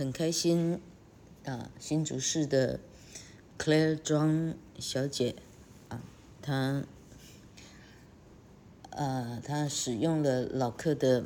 [0.00, 0.80] 很开心
[1.44, 2.80] 啊，新竹市的
[3.58, 5.36] Claire 庄小姐
[5.90, 6.00] 啊，
[6.40, 6.82] 她
[8.88, 11.24] 呃，她使用了老客的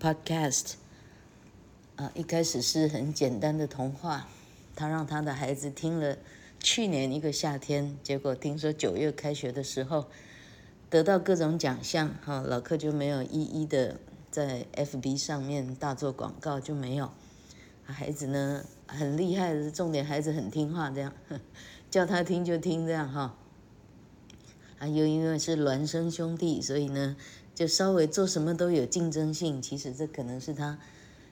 [0.00, 0.74] Podcast
[1.96, 4.28] 啊，一开始是很简单的童话，
[4.76, 6.18] 她让她的孩子听了
[6.60, 10.06] 去年一个夏天，结果听说九月开学的时候
[10.88, 13.98] 得到各种奖项，哈，老客就没有一一的
[14.30, 17.10] 在 FB 上面大做广告，就没有。
[17.92, 21.12] 孩子呢很厉害，重点孩子很听话，这样
[21.90, 23.36] 叫他听就听，这样哈。
[24.78, 27.16] 啊，又因为是孪生兄弟，所以呢
[27.54, 29.62] 就稍微做什么都有竞争性。
[29.62, 30.78] 其实这可能是他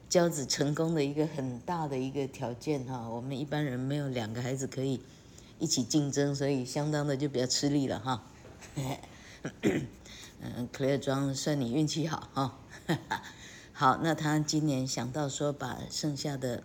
[0.09, 3.09] 教子成功的一个很大的一个条件哈。
[3.09, 5.01] 我们一般人没有两个孩子可以
[5.59, 8.23] 一起竞争，所以相当的就比较吃力了哈。
[10.43, 12.59] 嗯，Claire 庄算你运气好哈。
[13.81, 16.63] 好，那他今年想到说，把剩下的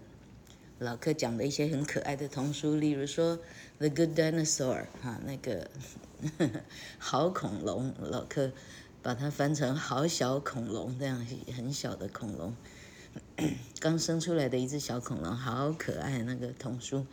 [0.79, 3.38] 老客讲的一些很可爱的童书，例如说
[3.77, 5.72] 《The Good Dinosaur》哈，那个
[6.99, 8.52] 好恐龙，老客
[9.02, 12.53] 把它翻成好小恐龙这样很小的恐龙，
[13.79, 17.05] 刚生出来的一只小恐龙，好可爱那个童书，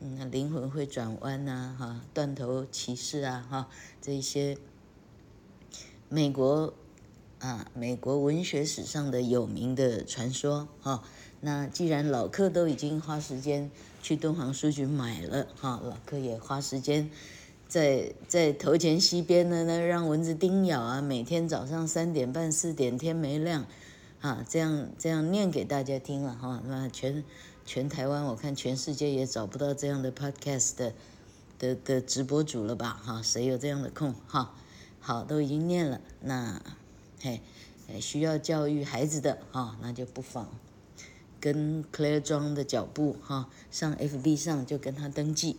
[0.00, 3.68] 嗯，灵魂会转弯呐，哈，断头骑士啊，哈，
[4.02, 4.58] 这一些
[6.08, 6.74] 美国。
[7.46, 11.04] 啊，美国文学史上的有名的传说哈、
[11.40, 13.70] 那既然老客都已经花时间
[14.02, 17.08] 去敦煌书局买了哈、老客也花时间
[17.68, 23.64] 在在头前溪边呢，那让蚊子叮咬啊，每天早上三点半四点天没亮
[24.20, 27.22] 啊，这样这样念给大家听了哈、那全
[27.64, 30.92] 全台湾我看全世界也找不到这样的 podcast 的
[31.60, 34.52] 的的直播主了吧哈、谁有这样的空哈、
[34.98, 36.60] 好，都已经念了那。
[37.20, 37.40] 嘿，
[38.00, 40.48] 需要教育孩子的哈，那就不妨
[41.40, 45.56] 跟 Claire 庄的脚步哈，上 FB 上就跟他登记，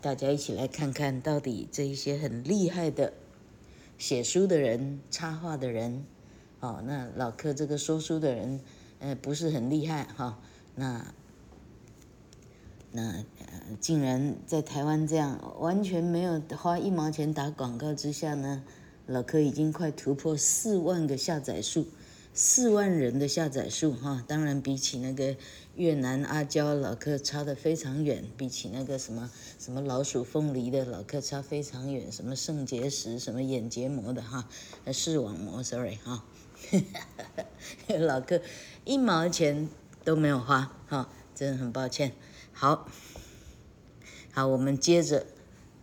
[0.00, 3.12] 大家一起来看看到底这一些很厉害的
[3.98, 6.04] 写书的人、插画的人，
[6.60, 8.60] 哦，那老客这个说书的人，
[9.00, 10.38] 呃，不是很厉害哈，
[10.76, 11.12] 那
[12.92, 18.62] 那呃，竟然在台湾这样完全没有花一毛钱打广告之下呢？
[19.10, 21.88] 老客已经快突破四万个下载数，
[22.32, 25.34] 四万人的下载数哈，当然比起那个
[25.74, 29.28] 越南阿娇老客差得非常远，比起那个什么
[29.58, 34.48] 什么老鼠凤梨的老客差非常远，什么肾结石、什么眼结膜的哈，
[34.92, 36.24] 视网膜，sorry 哈，
[37.98, 38.40] 老客
[38.84, 39.68] 一毛钱
[40.04, 42.12] 都没有花哈，真的很抱歉。
[42.52, 42.86] 好，
[44.30, 45.26] 好，我们接着。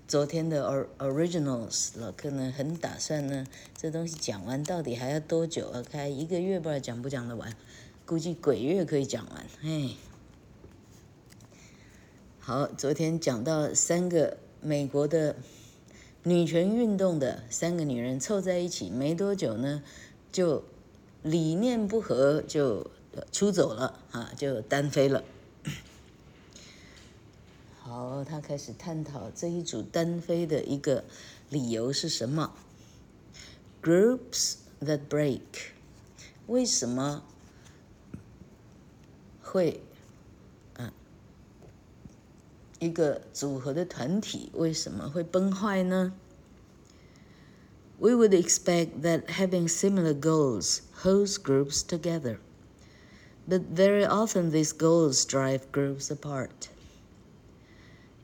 [0.07, 3.45] 昨天的 originals 老客呢，很打算呢，
[3.75, 5.83] 这东西讲完到底还要多久啊？
[5.83, 7.53] 开一个月不知道讲不讲得完，
[8.05, 9.45] 估计鬼月可以讲完。
[9.61, 9.97] 嘿，
[12.39, 15.35] 好，昨天讲到三个美国的
[16.23, 19.83] 女权运动的三个女人凑在一起没多久呢，
[20.31, 20.63] 就
[21.21, 22.89] 理念不合就
[23.33, 25.21] 出走了啊，就单飞了。
[27.86, 31.04] 好，他开始探讨这一组单飞的一个
[31.50, 32.54] 理由是什么？
[33.82, 35.40] Groups that break，
[36.46, 37.24] 为什么
[39.42, 39.82] 会
[40.74, 40.92] 嗯，
[42.78, 46.12] 一个组合的团体为什么会崩坏呢？
[47.98, 52.38] We would expect that having similar goals holds groups together,
[53.48, 56.68] but very often these goals drive groups apart.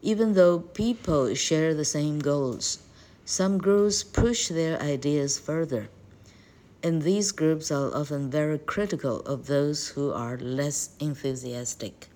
[0.05, 2.79] Even though people share the same goals,
[3.23, 5.87] some groups push their ideas further,
[6.83, 12.09] and these groups are often very critical of those who are less enthusiastic.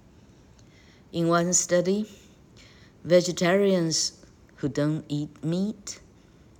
[1.13, 2.11] In one study,
[3.05, 4.19] vegetarians
[4.57, 6.01] who don't eat meat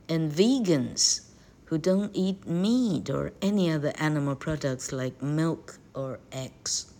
[0.08, 1.28] and vegans
[1.66, 6.94] who don't eat meat or any other animal products like milk or eggs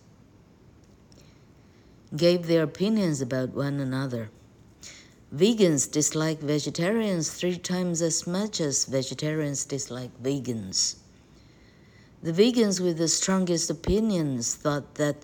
[2.16, 4.30] gave their opinions about one another.
[5.34, 10.96] Vegans dislike vegetarians three times as much as vegetarians dislike vegans.
[12.22, 15.16] The vegans with the strongest opinions thought that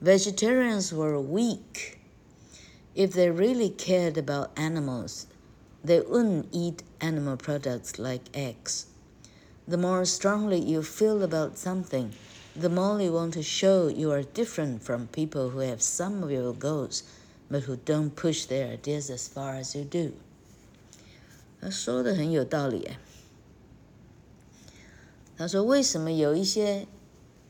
[0.00, 1.98] vegetarians were weak.
[2.94, 5.26] If they really cared about animals,
[5.82, 8.86] they wouldn't eat animal products like eggs.
[9.66, 12.12] The more strongly you feel about something,
[12.60, 16.30] the more you want to show you are different from people who have some of
[16.30, 17.02] your goals,
[17.50, 20.12] but who don't push their ideas as far as you do。
[21.60, 22.98] 他说的很有道理哎。
[25.36, 26.86] 他说，为什么有一些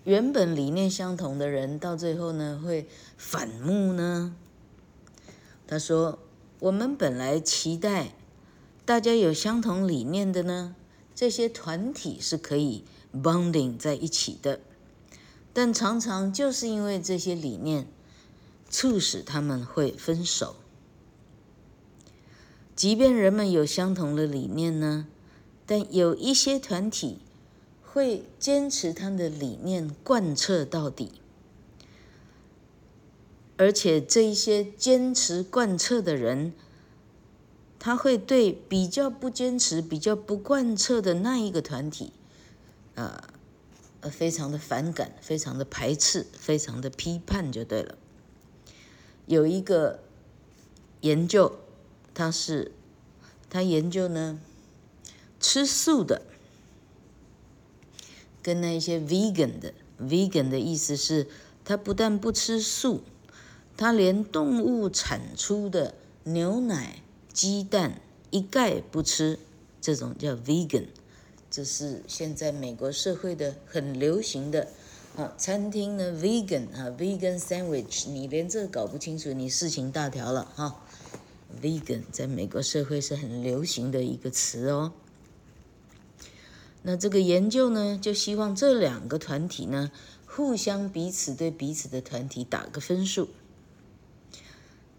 [0.04, 4.34] 原本理念相同的人，到最后呢会反目呢？
[5.66, 6.18] 他说
[6.60, 8.12] ：“我们本来期待
[8.84, 10.74] 大家有相同理念的呢，
[11.14, 12.84] 这些团体是可以
[13.14, 14.60] bonding 在一起的，
[15.52, 17.86] 但常常就是因为这些理念，
[18.68, 20.56] 促使他们会分手。
[22.76, 25.08] 即便人们有相同的理念呢，
[25.66, 27.18] 但有一些团体
[27.84, 31.12] 会坚持他们的理念贯彻到底。”
[33.56, 36.52] 而且这一些坚持贯彻的人，
[37.80, 42.12] 他会对比较不坚持、比较不贯彻的那一个团体，
[42.94, 43.20] 呃，
[44.10, 47.96] 非常的反感、非常的排斥、非常的批判，就对了。
[49.26, 50.00] 有一个
[51.00, 51.58] 研究，
[52.14, 52.72] 他是
[53.50, 54.40] 他研究呢，
[55.38, 56.22] 吃素的
[58.42, 61.28] 跟那一些 vegan 的，vegan 的意思是，
[61.64, 63.02] 他不但不吃素。
[63.76, 65.94] 他连动物产出的
[66.24, 67.00] 牛奶、
[67.32, 68.00] 鸡蛋
[68.30, 69.38] 一概不吃，
[69.80, 70.86] 这种叫 vegan，
[71.50, 74.68] 这是现在美国社会的很流行的
[75.16, 75.32] 啊。
[75.38, 80.84] 餐厅呢 vegan 啊，vegan sandwich，你连这搞不清楚，你事情大条了哈、
[81.62, 84.92] vegan 在美国社会是很流行的一个词哦。
[86.82, 89.90] 那这个研究呢，就希望这两个团体呢，
[90.26, 93.28] 互相彼此对彼此的团体打个分数。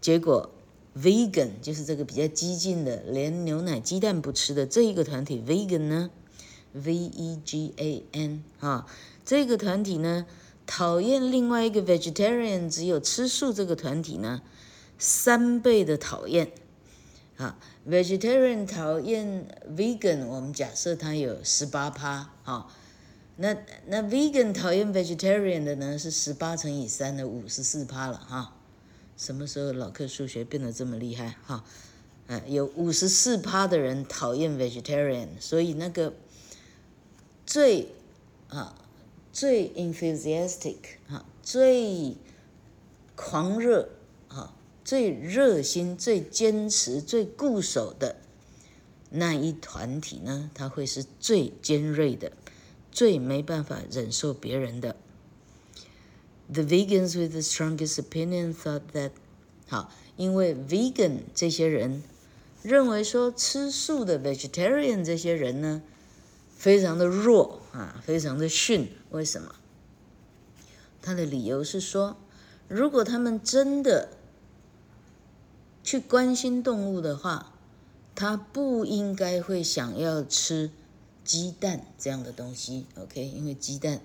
[0.00, 0.50] 结果
[0.96, 6.10] ，vegan 就是这个比较激进的，连牛奶、鸡蛋不吃的这一个团体，vegan 呢
[6.72, 8.86] ，V-E-G-A-N 啊，
[9.24, 10.26] 这个团体呢，
[10.66, 14.42] 讨厌另外一个 vegetarian，只有吃素这个团体呢，
[14.98, 16.52] 三倍的讨厌
[17.36, 17.58] 啊
[17.88, 19.46] ，vegetarian 讨厌
[19.76, 22.66] vegan，我们假设它有十八趴，啊，
[23.36, 23.56] 那
[23.86, 28.56] 那 vegan 讨厌 vegetarian 的呢，是十八乘以三的五十四趴了哈。
[29.16, 31.36] 什么时候老课数学变得这么厉害？
[31.44, 31.62] 哈，
[32.28, 36.14] 嗯，有五十四趴的人讨厌 vegetarian，所以那个
[37.50, 37.88] 最
[38.48, 38.76] 啊
[39.32, 40.76] 最 enthusiastic
[41.08, 42.14] 啊最
[43.16, 43.88] 狂热
[44.28, 44.54] 啊
[44.84, 48.14] 最热心最坚持最固守的
[49.10, 52.30] 那一团体呢，他会是最尖锐的，
[52.92, 54.94] 最没办法忍受别人的。
[56.52, 59.10] The vegans with the strongest opinion thought that，
[59.66, 62.04] 好，因为 vegan 这些人
[62.62, 65.82] 认为说吃素的 vegetarian 这些人呢，
[66.60, 68.92] 非常的弱啊，非常的逊。
[69.12, 69.54] 为什么？
[71.00, 72.18] 他的理由是说，
[72.68, 74.10] 如果他们真的
[75.82, 77.54] 去关心动物的话，
[78.14, 80.70] 他不应该会想要吃
[81.24, 82.84] 鸡蛋这样的东西。
[82.96, 83.98] OK，因为鸡蛋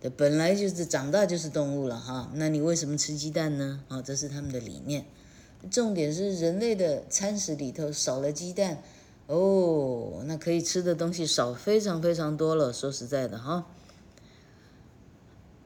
[0.00, 0.08] 的。
[0.08, 3.80] 本来就是长大就是动物了哈，那你为什么吃鸡蛋呢？
[3.88, 5.04] 啊，这是他们的理念。
[5.68, 8.80] 重点是人类的餐食里头少了鸡蛋，
[9.30, 12.72] 哦，那可以吃的东西少非常非常多了。
[12.72, 13.66] 说实在的哈，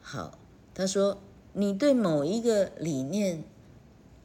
[0.02, 0.38] 好，
[0.74, 1.18] 他说
[1.54, 3.42] 你对某一个理念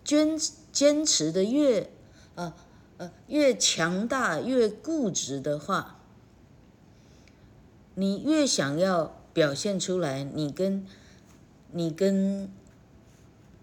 [0.03, 0.37] 坚
[0.71, 1.89] 坚持的越
[2.35, 2.53] 啊
[2.97, 5.99] 呃越强大越固执的话，
[7.95, 9.15] 你越想要。
[9.31, 10.85] 表现出来，你跟，
[11.71, 12.51] 你跟，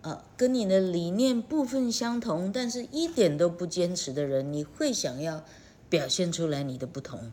[0.01, 5.45] 啊，跟你的理念部分相同，但是一点都不坚持的人，你会想要
[5.90, 7.32] 表现出来你的不同。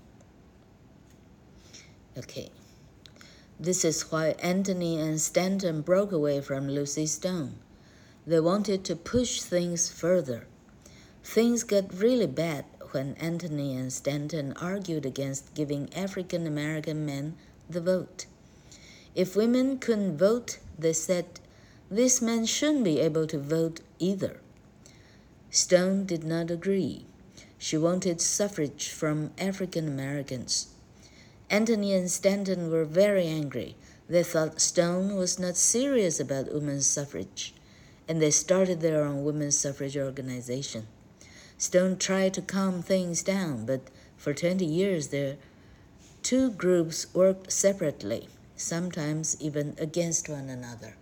[2.16, 2.50] Okay,
[3.60, 7.52] this is why Anthony and Stanton broke away from Lucy Stone.
[8.26, 10.46] They wanted to push things further.
[11.22, 17.36] Things got really bad when Anthony and Stanton argued against giving African American men
[17.70, 18.26] the vote.
[19.14, 21.40] If women couldn't vote, they said,
[21.90, 24.40] these men shouldn't be able to vote either.
[25.50, 27.06] Stone did not agree.
[27.62, 30.68] She wanted suffrage from African Americans.
[31.50, 33.76] Anthony and Stanton were very angry.
[34.08, 37.54] They thought Stone was not serious about women's suffrage,
[38.06, 40.86] and they started their own women's suffrage organization.
[41.58, 43.80] Stone tried to calm things down, but
[44.16, 45.36] for 20 years their
[46.22, 48.28] two groups worked separately.
[48.56, 50.96] Sometimes even against one another。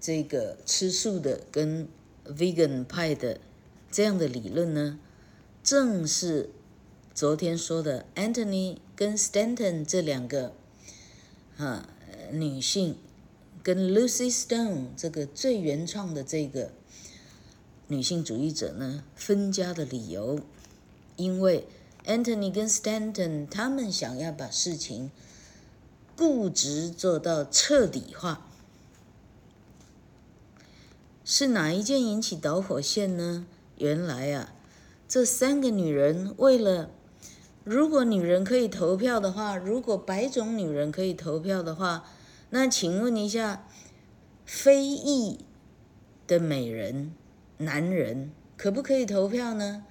[0.00, 1.88] 这个吃素的跟
[2.35, 3.39] vegan 派的
[3.91, 4.99] 这样的理论呢，
[5.63, 6.49] 正是
[7.13, 10.53] 昨天说的 Anthony 跟 Stanton 这两个
[11.57, 11.89] 啊
[12.31, 12.97] 女性，
[13.61, 16.71] 跟 Lucy Stone 这个最原创的这个
[17.87, 20.39] 女性主义者呢分家的理由，
[21.15, 21.67] 因为。
[22.03, 25.11] Anthony 跟 Stanton 他们想要把事情
[26.17, 28.49] 固执做到彻底化。
[31.23, 33.45] 是哪一件引起导火线呢？
[33.77, 34.53] 原来啊，
[35.07, 36.89] 这三个女人为了，
[37.63, 42.05] 如果女人可以投票的话，如果白种女人可以投票的话，
[42.49, 43.67] 那请问一下，
[44.45, 45.45] 非裔
[46.25, 47.13] 的美人
[47.57, 49.85] 男人可不可以投票呢？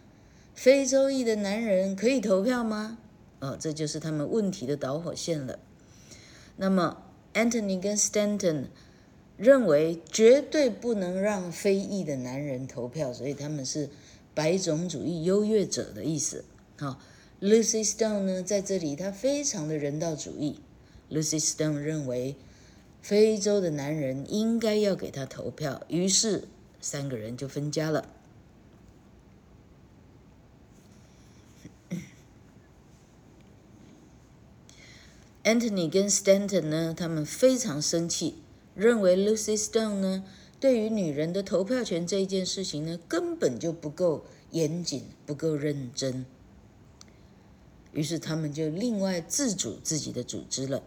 [0.53, 2.99] 非洲裔的男人可以投票吗？
[3.39, 5.59] 哦，这就是他们问题的导火线了。
[6.57, 7.03] 那么
[7.35, 8.67] ，Anthony 跟 Stanton。
[9.41, 13.89] 认为绝对不能让非裔的男人投票，所以他们是
[14.35, 16.45] 白种主义优越者的意思。
[16.77, 17.01] 好
[17.41, 20.61] ，Lucy Stone 呢，在这里他非常的人道主义。
[21.11, 22.37] Lucy Stone 认为
[23.01, 26.45] 非洲的男人应该要给他投票，于是
[26.83, 28.07] 三个人就分家了。
[35.43, 38.35] Anthony 跟 Stanton 呢，他们非常生气。
[38.81, 40.25] 认为 Lucy Stone 呢，
[40.59, 46.25] 对于女人的投票权这一件事情呢，根本就不够严谨，不够认真。
[47.93, 50.83] 于是他们就另外自主自己的组织了。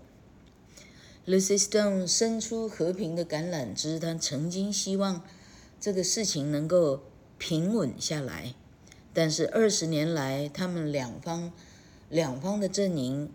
[1.28, 5.22] Lucy Stone 伸出和平的橄榄枝，她曾经希望
[5.80, 7.04] 这个事情能够
[7.38, 8.56] 平稳下来。
[9.14, 11.52] 但是二十年来，他们两方
[12.10, 13.30] 两方的阵营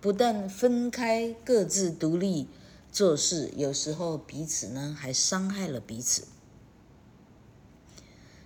[0.00, 2.48] 不但分开，各自独立。
[2.91, 6.27] 做事有时候彼此呢还伤害了彼此。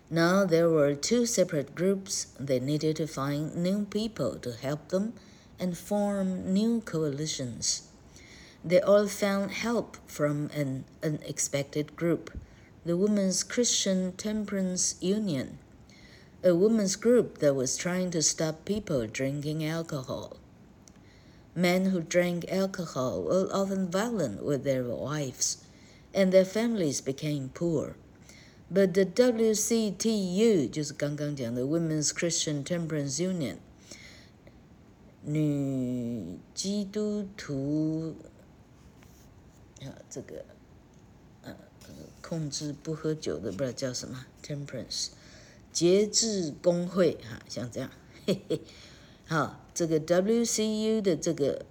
[0.09, 2.27] Now there were two separate groups.
[2.39, 5.13] They needed to find new people to help them
[5.59, 7.81] and form new coalitions.
[8.63, 12.31] They all found help from an unexpected group,
[12.85, 15.57] the Women's Christian Temperance Union,
[16.43, 20.37] a women's group that was trying to stop people drinking alcohol.
[21.55, 25.57] Men who drank alcohol were often violent with their wives,
[26.13, 27.95] and their families became poor.
[28.71, 33.57] But the WCTU 就是刚刚讲的 Women's Christian Temperance Union，
[35.23, 38.15] 女基督徒
[39.81, 40.45] 啊，这个
[41.41, 41.55] 呃
[42.21, 45.07] 控制不喝酒的不知道叫什么 Temperance
[45.73, 47.89] 节制工会哈，像这样
[48.27, 48.61] 嘿嘿，
[49.25, 49.60] 好。
[49.73, 51.65] 这个 WCU 的这个，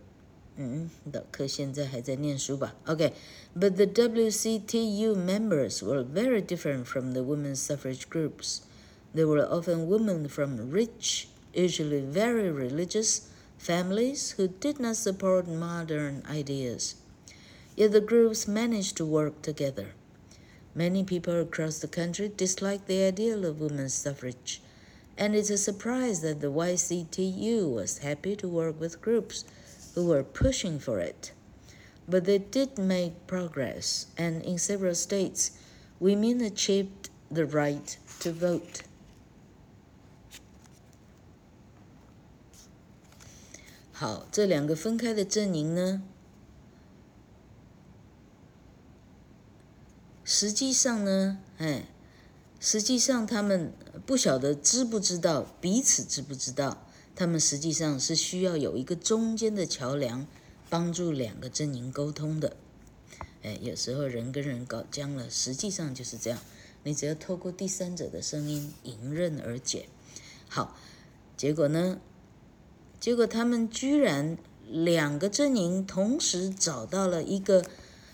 [0.57, 2.75] 嗯，老柯现在还在念书吧？
[2.87, 3.77] OK，but、okay.
[3.77, 8.61] the WCTU members were very different from the women's suffrage groups.
[9.15, 16.23] They were often women from rich, usually very religious families who did not support modern
[16.31, 16.97] ideas.
[17.75, 19.95] Yet the groups managed to work together.
[20.75, 24.61] Many people across the country disliked the idea of women's suffrage.
[25.22, 29.46] and it's a surprise that the YCTU was happy to work with groups
[29.94, 31.32] who were pushing for it.
[32.10, 35.52] But they did make progress, and in several states,
[36.00, 38.82] women achieved the right to vote.
[54.06, 60.26] 不晓得知不知道，彼此知不知道，他们实际上是需要有一个中间的桥梁，
[60.70, 62.56] 帮助两个阵营沟通的。
[63.44, 66.40] 哎，有时候人跟人搞僵了，实际上就是这样。
[66.84, 69.90] 你只要透过第三者的声音迎刃而解。
[70.48, 70.78] 好，
[71.36, 72.00] 结果呢？
[73.00, 77.66] 结果他们居然两个阵营同时找到了一个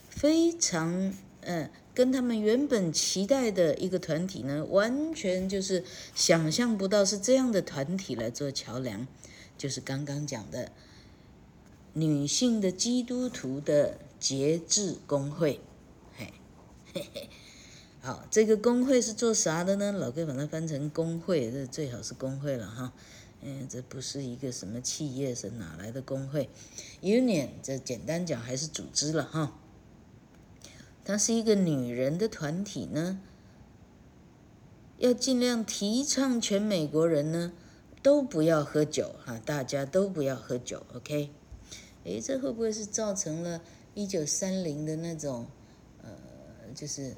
[0.09, 1.69] 非常嗯。
[1.97, 9.07] 跟他们原本期待的一个团体呢，完全就是想象不到是这样的团体来做桥梁，
[9.57, 10.71] 就是刚刚讲的
[11.93, 15.59] 女性的基督徒的节制工会，
[16.15, 16.31] 嘿，
[16.93, 17.29] 嘿嘿，
[17.99, 19.91] 好，这个工会是做啥的呢？
[19.91, 22.93] 老哥把它翻成工会，这最好是工会了哈，
[23.41, 26.47] 嗯，这不是一个什么企业，是哪来的工会
[27.01, 29.59] ？Union，这简单讲还是组织了哈。
[31.07, 33.21] 它是一个女人的团体呢，
[34.97, 37.53] 要尽量提倡全美国人呢
[38.03, 41.29] 都不要喝酒哈，大家都不要喝酒，OK？
[42.03, 43.61] 诶，这会不会是造成了
[43.93, 45.47] 一九三零的那种
[46.03, 46.09] 呃，
[46.75, 47.13] 就是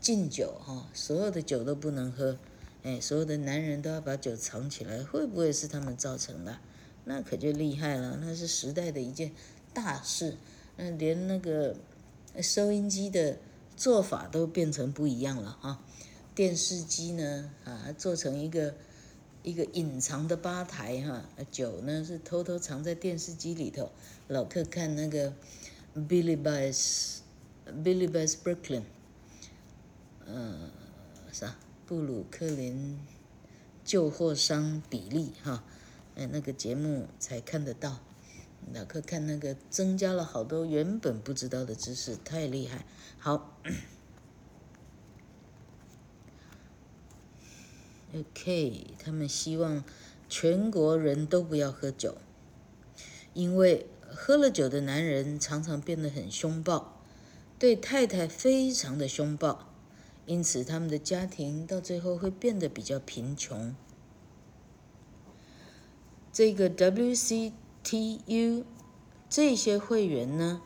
[0.00, 2.38] 禁酒哈，所有的酒都不能喝，
[2.84, 6.60] 诶，所有的男人都要把酒藏起来，会不会是他们造成的？
[7.04, 9.32] 那可就厉害了，那是时代的一件
[9.74, 10.38] 大事，
[10.78, 11.76] 那连那个。
[12.42, 13.38] 收音机的
[13.76, 15.84] 做法都变成不一样了哈，
[16.34, 18.74] 电视机呢啊做成一个
[19.42, 23.90] 一个隐藏的吧台哈，酒呢是偷偷藏在电视机里头。
[24.28, 25.32] 老客看那个
[25.94, 28.82] Billy Bass，Billy Bass Brooklyn，
[30.26, 30.70] 呃，
[31.32, 32.98] 啥布鲁克林
[33.84, 35.64] 旧货商比利哈，
[36.16, 38.00] 哎那个节目才看得到。
[38.74, 42.84] 老克看那个增加了好多原本不知道的知识，太厉害。
[43.18, 43.58] 好。
[48.14, 49.84] OK，他们希望
[50.30, 52.16] 全国人都不要喝酒，
[53.34, 57.02] 因为喝了酒的男人常常变得很凶暴，
[57.58, 59.68] 对太太非常的凶暴，
[60.24, 63.76] 因此他们的家庭到最后会变得比较贫穷。
[66.32, 67.52] 这个 WC
[67.90, 68.66] T.U.
[69.30, 70.60] 这些会员呢，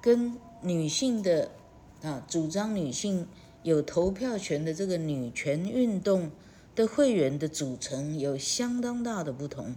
[0.00, 1.50] 跟女性的
[2.02, 3.26] 啊主张女性。
[3.64, 6.30] 有投票权的这个女权运动
[6.74, 9.74] 的会员的组成有相当大的不同。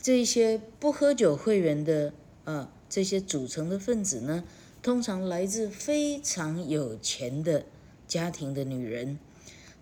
[0.00, 2.14] 这些不喝酒会员的
[2.44, 4.44] 啊，这些组成的分子呢，
[4.82, 7.66] 通常来自非常有钱的
[8.06, 9.18] 家庭的女人，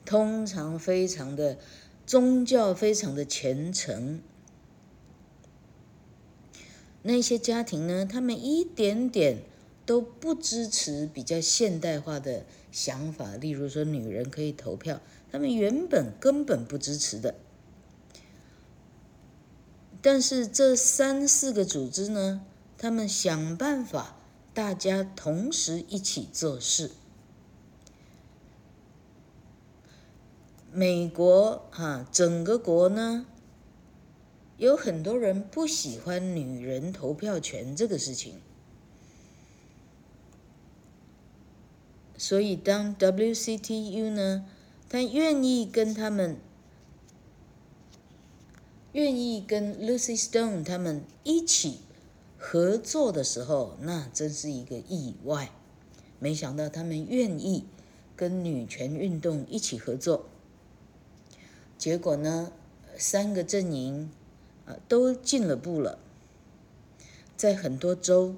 [0.07, 1.59] 通常非常的
[2.07, 4.21] 宗教非常的虔诚。
[7.03, 9.43] 那些家庭呢，他们一点点
[9.85, 12.45] 都不支持比较现代化的。
[12.71, 17.35] 想法，例如说女人可以投票，他们原本根本不支持的。
[20.01, 22.41] 但是这三四个组织呢，
[22.79, 24.17] 他们想办法，
[24.55, 26.93] 大家同时一起做事。
[30.73, 33.27] 美国哈，整个国呢，
[34.59, 38.41] 有很多人不喜欢女人投票权这个事情。
[42.17, 44.47] 所以，当 WCTU 呢，
[44.89, 46.37] 他愿意跟他们，
[48.93, 51.81] 愿意跟 Lucy Stone 他们一起
[52.39, 55.51] 合作的时候，那真是一个意外。
[56.21, 57.65] 没想到他们愿意
[58.15, 60.27] 跟女权运动一起合作，
[61.77, 62.53] 结果呢，
[62.97, 64.09] 三个阵营
[64.89, 65.99] 都进了步了，
[67.37, 68.35] 在很多州。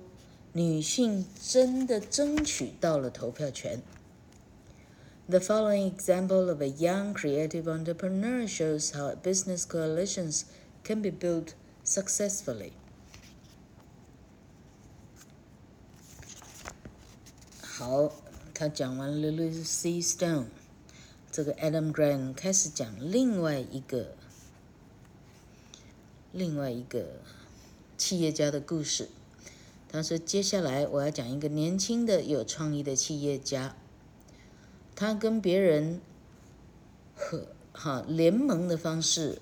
[0.56, 3.82] 女性真的争取到了投票权。
[5.28, 10.42] The following example of a young creative entrepreneur shows how business coalitions
[10.84, 12.70] can be built successfully.
[17.60, 18.12] 好，
[18.54, 20.46] 他讲完了 Lucy Stone，
[21.32, 24.14] 这个 Adam Grant 开始讲另外一个
[26.34, 27.20] 另外一个
[27.96, 29.08] 企业家的故事。
[29.88, 33.76] 他说：“接下来我要讲一个年轻的有创意的企业家，
[34.96, 36.00] 他跟别人
[37.14, 39.40] 和哈联盟的方式，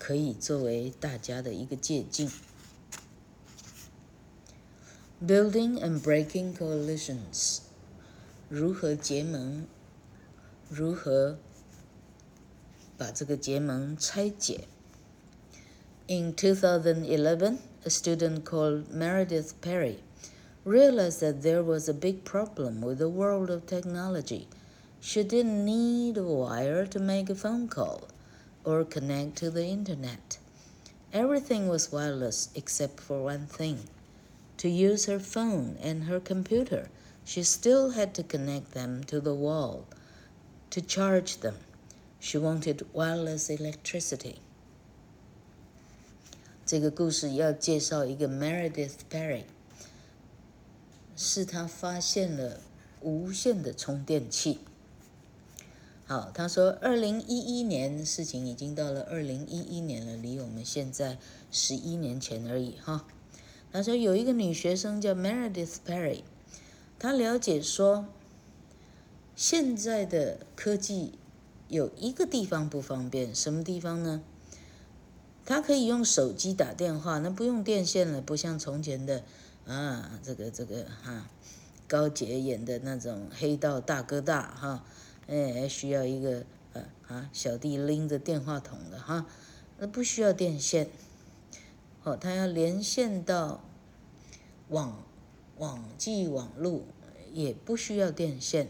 [0.00, 2.28] 可以作为大家的一个借鉴。
[5.24, 7.58] Building and breaking coalitions，
[8.48, 9.66] 如何结盟？
[10.68, 11.38] 如何
[12.98, 14.66] 把这个结盟拆解
[16.08, 19.98] ？In 2011。” a student called Meredith Perry,
[20.64, 24.46] realized that there was a big problem with the world of technology.
[25.00, 28.06] She didn't need a wire to make a phone call
[28.64, 30.38] or connect to the internet.
[31.12, 33.88] Everything was wireless except for one thing.
[34.58, 36.88] To use her phone and her computer,
[37.24, 39.86] she still had to connect them to the wall
[40.70, 41.56] to charge them.
[42.20, 44.38] She wanted wireless electricity.
[46.72, 49.42] 这个故事要介绍一个 Meredith Perry，
[51.14, 52.60] 是他发现了
[53.02, 54.58] 无线的充电器。
[56.06, 61.18] 好，他说，二零一一年事情已经到了二零一一年了，离我们现在
[61.50, 63.04] 十一年前而已哈。
[63.70, 66.22] 他说有一个女学生叫 Meredith Perry，
[66.98, 68.06] 她了解说，
[69.36, 71.12] 现在的科技
[71.68, 74.22] 有一个地方不方便，什么地方呢？
[75.44, 79.24] 他可以用手机打电话，那不用电线了，不像从前的
[79.66, 81.28] 啊，这个这个哈、
[81.88, 84.84] 高捷演的那种黑道大哥大哈，
[85.26, 89.26] 哎，需要一个呃啊小弟拎着电话筒的哈，
[89.78, 90.88] 那不需要电线，
[92.04, 93.64] 哦，他要连线到
[94.68, 95.02] 网
[95.58, 96.86] 网际网路，
[97.32, 98.68] 也不需要电线，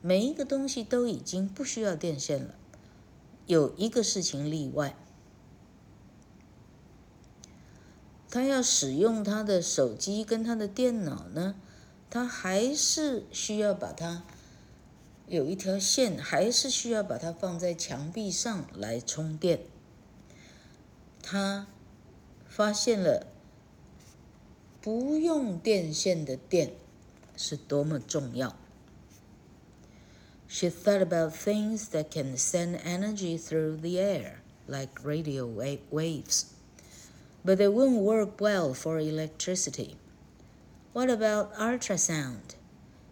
[0.00, 2.54] 每一个东西都已经不需要电线了，
[3.46, 4.96] 有一个事情例外。
[8.30, 11.56] 他要使用他的手机跟他的电脑呢，
[12.08, 14.22] 他还是需要把它
[15.26, 19.60] 有一条线，还是需要把它放在墙壁上来充电。
[21.22, 21.66] 他
[22.48, 23.26] 发现了
[24.80, 26.72] 不用电线的电
[27.36, 28.56] 是多么重要。
[30.48, 36.46] She thought about things that can send energy through the air, like radio waves,
[37.43, 39.97] but they wouldn't work well for electricity.
[40.93, 42.55] What about ultrasound?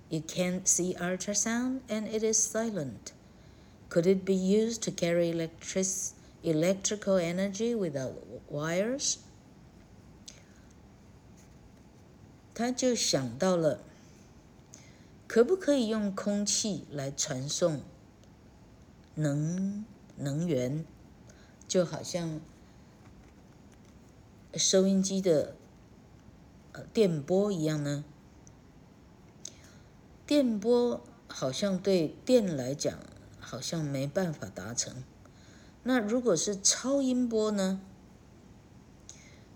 [0.10, 3.14] You can't see ultrasound and it is silent.
[3.90, 5.88] Could it be used to carry electric
[6.44, 8.16] electrical energy without
[8.50, 9.20] wires?
[12.56, 13.80] 他就想到了，
[15.28, 17.82] 可不可以用空气来传送
[19.16, 19.84] 能
[20.18, 20.86] 能源，
[21.68, 22.40] 就好像
[24.55, 25.55] 收音机的
[26.93, 28.05] 电波一样呢？
[30.27, 32.99] 电波好像对电来讲，
[33.39, 35.05] 好像没办法达成。
[35.83, 37.81] 那如果是超音波呢？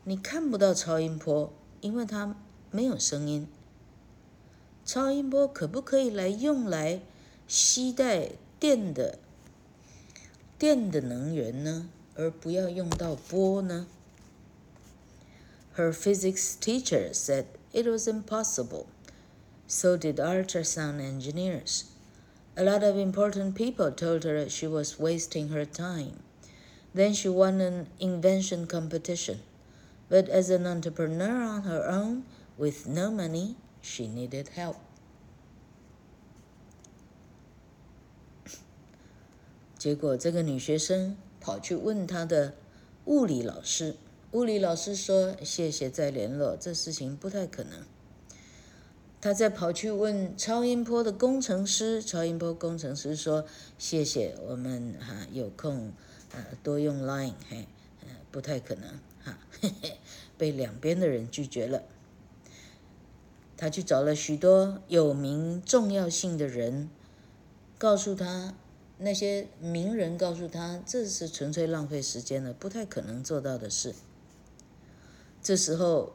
[0.05, 2.37] 你看不到超音波，因为它
[2.71, 3.47] 没有声音。
[4.85, 7.03] 超音波可不可以来用来
[7.47, 9.19] 携带电的
[10.59, 11.89] 电的能源呢？
[12.15, 13.87] 而不要用到波呢
[15.74, 18.88] ？Her physics teacher said it was impossible.
[19.68, 21.92] So did ultrasound engineers.
[22.56, 26.24] A lot of important people told her she was wasting her time.
[26.94, 29.42] Then she won an invention competition.
[30.10, 32.24] But as an entrepreneur on her own,
[32.58, 34.78] with no money, she needed help.
[39.78, 42.56] 结果，这个女学生跑去问她的
[43.06, 43.96] 物理老师。
[44.33, 47.85] 物理老师说：“谢谢再联络，这事情不太可能。”
[49.21, 53.45] 他再跑去问超音波的工程师，超音波工程师说
[53.77, 55.93] ：“谢谢，我们哈有空，
[56.33, 57.67] 呃，多用 Line，嘿，
[58.01, 58.89] 呃，不太可能
[59.23, 59.99] 哈，嘿嘿，
[60.39, 61.83] 被两边的人拒绝了。”
[63.59, 66.89] 他去找了许多有名、重要性的人，
[67.77, 68.55] 告诉他
[68.97, 73.95] 那些名人告诉他，这是纯粹浪费时间的，不太可能做到的事。
[75.43, 76.13] 这时候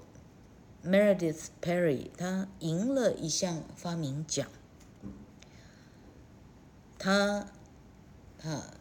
[0.86, 4.48] ，Meredith Perry 他赢了一项发明奖。
[6.98, 7.52] 他，
[8.42, 8.74] 啊，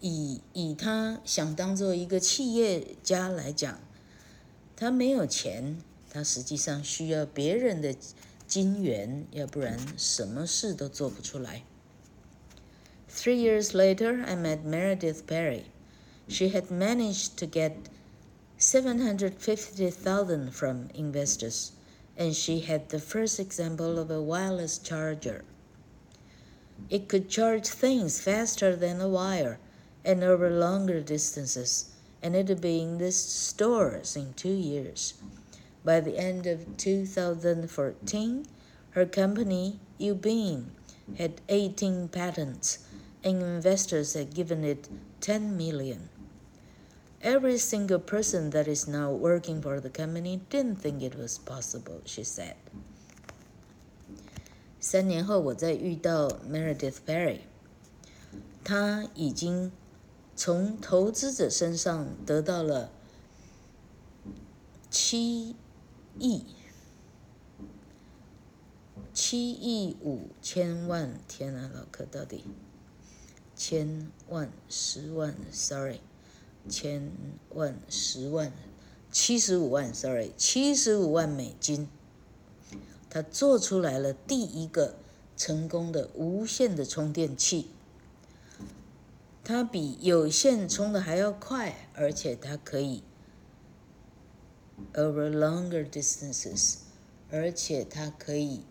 [0.00, 3.78] 以以他想当做一个企业家来讲，
[4.74, 7.94] 他没有钱，他实际上需要别人的
[8.46, 11.62] 金援，要不然什么事都做不出来。
[13.10, 15.64] Three years later, I met Meredith Perry.
[16.28, 17.72] She had managed to get
[18.58, 21.72] 750,000 from investors,
[22.16, 25.44] and she had the first example of a wireless charger.
[26.88, 29.58] It could charge things faster than a wire
[30.06, 31.90] and over longer distances,
[32.22, 35.14] and it'd be in the stores in two years.
[35.84, 38.46] By the end of 2014,
[38.90, 40.70] her company, Ubeam,
[41.18, 42.78] had 18 patents,
[43.22, 44.88] and investors had given it
[45.20, 46.08] 10 million.
[47.26, 52.00] Every single person that is now working for the company didn't think it was possible,
[52.04, 52.54] she said.
[54.78, 57.40] 三年后，我再遇到 Meredith Perry，
[58.62, 59.72] 他已经
[60.36, 62.92] 从投资者身上得到了
[64.88, 65.56] 七
[66.20, 66.44] 亿
[69.12, 72.44] 七亿五千万，天啊，老柯到底
[73.56, 75.98] 千万十万，sorry。
[76.68, 77.10] 千
[77.50, 78.52] 万、十万、
[79.10, 81.88] 七十五万，sorry，七十五万美金，
[83.08, 84.96] 他做出来了第一个
[85.36, 87.70] 成功的无线的充电器。
[89.44, 93.04] 它比有线充的还要快，而且它可以
[94.92, 96.78] over longer distances，
[97.30, 98.62] 而且它可以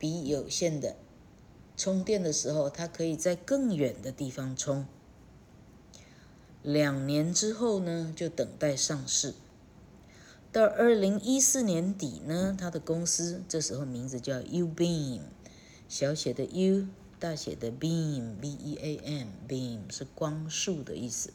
[0.00, 0.96] 比有线的
[1.76, 4.84] 充电的时候，它可以在更远的地方充。
[6.62, 9.34] 两年之后呢，就等待上市。
[10.52, 15.20] 到二零一四年底呢，他的公司这时候名字叫 Ubeam，
[15.88, 16.86] 小写的 U，
[17.18, 21.32] 大写的 Beam，B-E-A-M，Beam 是光束的意思。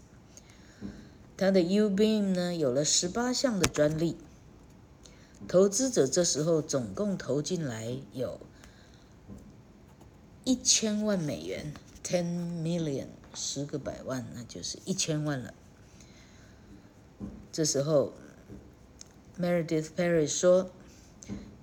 [1.36, 4.16] 他的 Ubeam 呢，有了十八项的专利。
[5.48, 8.40] 投资者这时候总共投进来有
[10.44, 13.08] 一千万美元，ten million。
[13.38, 15.54] 十个百万，那就是一千万了。
[17.52, 18.14] 这时候
[19.40, 20.72] ，Meredith Perry 说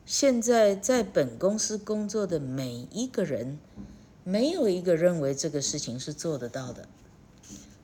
[0.06, 3.58] 现在在本公司工作的每一个人，
[4.22, 6.88] 没有一个认为这个事情是做得到的。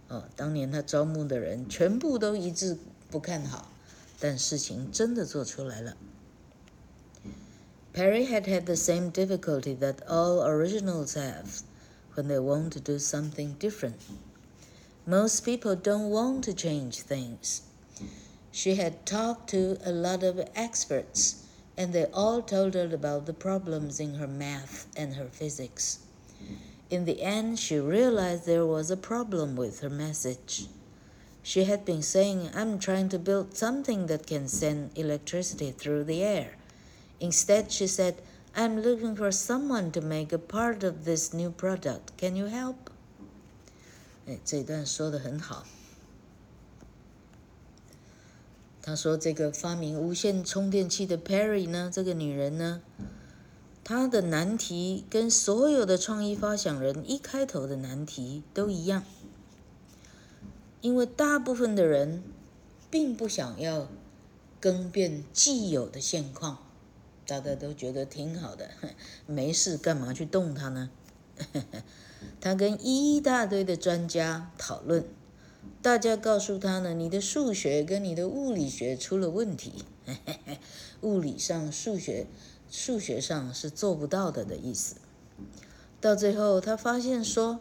[0.08, 2.76] 哦，当年他招募的人全部都一致
[3.10, 3.70] 不看好，
[4.18, 5.96] 但事情真的做出来了。
[7.92, 11.62] Perry had had the same difficulty that all originals have
[12.14, 14.00] when they want to do something different.
[15.06, 17.62] Most people don't want to change things.
[18.52, 21.46] She had talked to a lot of experts.
[21.80, 26.00] and they all told her about the problems in her math and her physics.
[26.90, 30.66] In the end, she realized there was a problem with her message.
[31.42, 36.22] She had been saying, I'm trying to build something that can send electricity through the
[36.22, 36.50] air.
[37.18, 38.20] Instead, she said,
[38.54, 42.16] I'm looking for someone to make a part of this new product.
[42.18, 42.76] Can you help?
[44.26, 45.64] 哎，这一段说的很好。
[48.82, 52.80] 他说：“这个发明无线充电器的 Perry 呢，这个女人呢，
[53.84, 59.04] 她的难题跟所有的创意发想人一开头的难题都一样，
[60.80, 62.22] 因为大部分的人
[62.90, 63.86] 并不想要
[64.58, 66.58] 更变既有的现况，
[67.30, 68.68] 大家都觉得挺好的，
[69.26, 70.90] 没事干嘛去动它呢？
[72.40, 75.04] 他跟一大堆的专家讨论。”
[75.80, 79.84] 大家告诉他呢，你的数学跟你的物理学出了问题，
[81.02, 82.26] 物理上、数学、
[82.70, 84.96] 数学上是做不到的的意思。
[86.00, 87.60] 到最后，他发现说，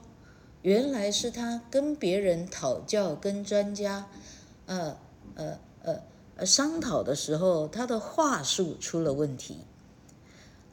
[0.63, 4.07] 原来是他跟别人讨教、跟专家，
[4.65, 4.97] 呃
[5.35, 5.59] 呃
[6.45, 9.57] 商讨的时候，他的话术出了问题。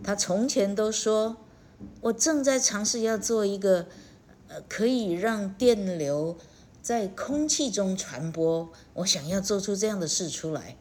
[0.02, 1.36] 他从前都说，
[2.00, 3.86] 我正在尝试要做一个，
[4.48, 6.36] 呃，可以让电流。
[6.82, 10.76] 在空气中传播，我想要做出这样的事出来，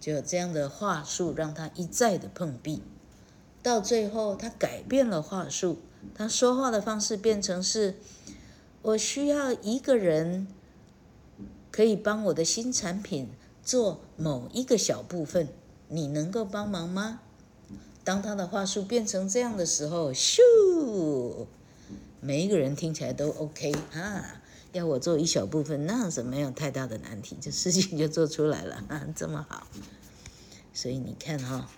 [0.00, 2.82] 就这样的话术让他一再的碰壁，
[3.62, 5.76] 到最后他改变了话术，
[6.14, 7.96] 他说话的方式变成是：
[8.80, 10.46] 我需要一个人
[11.70, 13.28] 可以帮我的新产品
[13.64, 15.48] 做某一个小部分，
[15.88, 17.20] 你能够帮忙吗？
[18.04, 20.40] 当他的话术变成这样的时候，咻，
[22.20, 24.42] 每一个人听起来都 OK 啊。
[24.72, 29.66] 要我做一小部分，那是没有太大的难题，这事情就做出来了，啊，这么好。
[30.72, 31.70] 所以你看哈，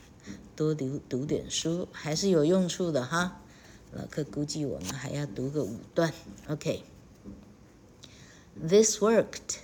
[0.57, 3.41] 多读读点书还是有用处的哈。
[3.93, 6.13] 老客估计我们还要读个五段
[6.49, 6.83] ，OK。
[8.67, 9.59] This worked.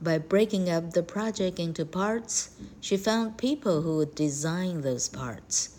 [0.00, 5.70] By breaking up the project into parts, she found people who would design those parts.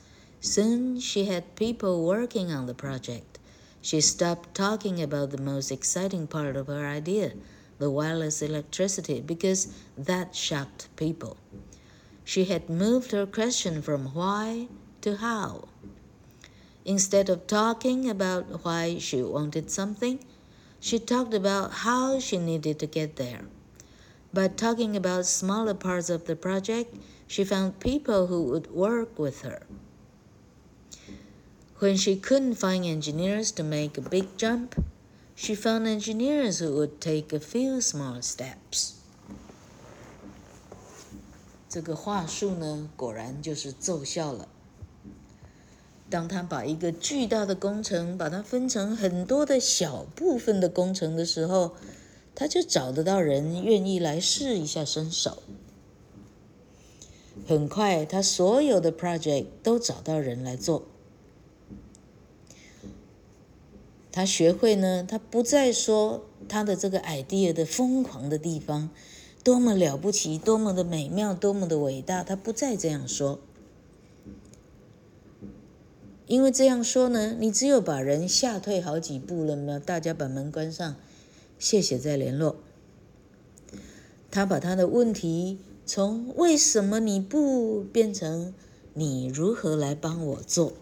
[0.41, 3.39] Soon she had people working on the project.
[3.82, 7.32] She stopped talking about the most exciting part of her idea,
[7.77, 11.38] the wireless electricity, because that shocked people.
[12.25, 14.67] She had moved her question from why
[14.99, 15.69] to how.
[16.84, 20.25] Instead of talking about why she wanted something,
[20.82, 23.43] she talked about how she needed to get there.
[24.33, 29.42] By talking about smaller parts of the project, she found people who would work with
[29.42, 29.62] her.
[31.79, 34.75] When she couldn't find engineers to make a big jump,
[35.37, 38.94] she found engineers who would take a few small steps.
[41.68, 44.49] 这个话术呢，果然就是奏效了。
[46.09, 51.75] 当他把一个巨大的工程，把它分成很多的小部分的工程的时候，
[52.36, 55.44] 他就找得到人愿意来试一下身手。
[57.48, 60.84] 很快，他所有的 project 都找到人来做。
[64.12, 68.89] 他学会呢，他不再说他的这个 idea 的疯狂的地方，
[69.44, 73.39] 多么了不起，多么的美妙，多么的伟大，他不再这样说。
[76.28, 80.96] 因为这样说呢，你只有把人吓退好几步了嘛，大家把门关上，
[81.60, 82.56] 谢谢再联络。
[84.32, 88.54] 他把他的问题从为什么你不变成
[88.93, 90.74] 你如何来帮我做，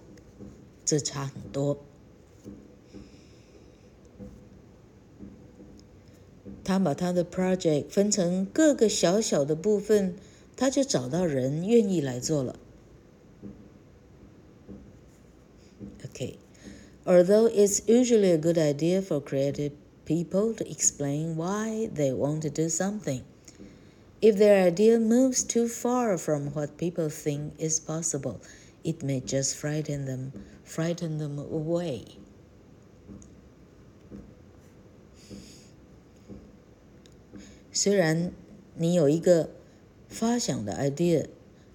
[0.85, 1.79] 这差很多。
[6.63, 10.15] 他把他的 project 分成各个小小的部分，
[10.57, 12.59] 他就找到人愿意来做了。
[16.03, 19.71] OK，although it's usually a good idea for creative
[20.06, 23.22] people to explain why they want to do something,
[24.20, 28.40] if their idea moves too far from what people think is possible,
[28.84, 30.32] it may just frighten them,
[30.64, 32.18] frighten them away.
[37.72, 38.32] 虽然
[38.76, 39.50] 你有一个
[40.08, 41.26] 发想的 idea，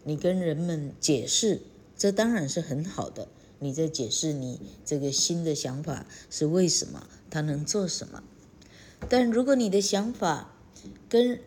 [0.03, 1.61] 你跟人们解释，
[1.97, 3.27] 这当然是很好的。
[3.59, 8.22] 你在解释你这个新的想法是为什么， 他能做什么。
[9.08, 10.52] 但如果你的想法
[11.08, 11.40] 跟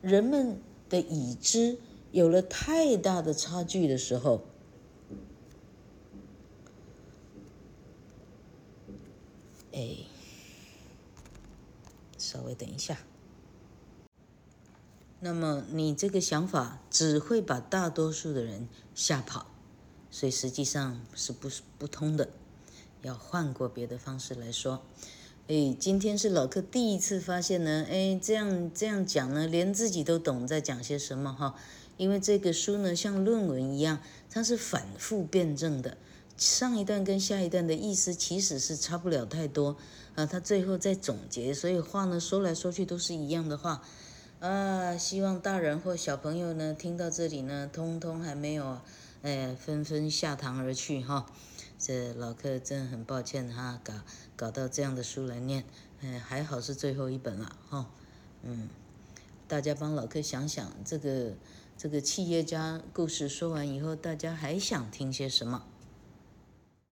[0.00, 1.78] 人们的已知
[2.12, 4.46] 有了太大的差距的时候，
[9.72, 9.96] 哎，
[12.16, 12.98] 稍微等一下。
[15.20, 19.46] 那么你这个想法只会把大多数的人吓跑，
[20.10, 22.30] 所以实际上是不不通的，
[23.02, 24.82] 要换过别的方式来说。
[25.48, 31.56] 哎，今天是老客第一次发现呢，哎，这样这样讲呢，连自己都懂在讲些什么哈。
[31.96, 33.98] 因为这个书呢，像论文一样，
[34.30, 35.96] 它是反复辩证的，
[36.36, 39.76] 上一段跟下一段的意思其实是差不了太多
[40.14, 40.24] 啊。
[40.24, 43.82] 他最后再总结，所以话呢说来说去都是一样的话
[44.38, 44.96] 啊。
[44.96, 48.78] 希望大人或小朋友呢听到这里呢，通通还没有，
[49.22, 51.26] 哎，纷纷下堂而去哈。
[51.84, 53.92] 这老客真的很抱歉哈，搞
[54.36, 55.64] 搞到这样的书来念，
[56.00, 57.90] 嗯，还好是最后一本了哈，
[58.44, 58.68] 嗯，
[59.48, 61.32] 大家帮老客想想，这个
[61.76, 65.64] 这个企业家故事说完以后，大家还想听些什么？